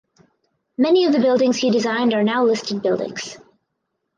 [0.79, 3.37] Many of the buildings he designed are now listed buildings.